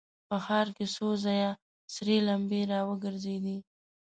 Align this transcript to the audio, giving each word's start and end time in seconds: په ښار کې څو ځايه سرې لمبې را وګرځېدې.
په 0.27 0.35
ښار 0.45 0.67
کې 0.75 0.85
څو 0.95 1.07
ځايه 1.23 1.51
سرې 1.93 2.17
لمبې 2.27 2.61
را 2.71 2.79
وګرځېدې. 2.89 3.57